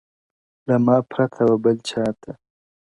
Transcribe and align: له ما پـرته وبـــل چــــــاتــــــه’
له 0.67 0.75
ما 0.85 0.97
پـرته 1.09 1.41
وبـــل 1.51 1.77
چــــــاتــــــه’ 1.89 2.31